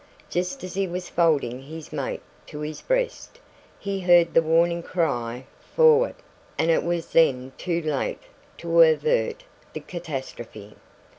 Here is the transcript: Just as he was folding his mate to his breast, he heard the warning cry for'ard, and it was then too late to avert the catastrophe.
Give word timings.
Just 0.31 0.63
as 0.63 0.73
he 0.73 0.87
was 0.87 1.09
folding 1.09 1.61
his 1.61 1.93
mate 1.93 2.23
to 2.47 2.61
his 2.61 2.81
breast, 2.81 3.39
he 3.77 3.99
heard 3.99 4.33
the 4.33 4.41
warning 4.41 4.81
cry 4.81 5.45
for'ard, 5.75 6.15
and 6.57 6.71
it 6.71 6.83
was 6.83 7.11
then 7.11 7.51
too 7.55 7.83
late 7.83 8.23
to 8.57 8.81
avert 8.81 9.43
the 9.73 9.79
catastrophe. 9.79 10.73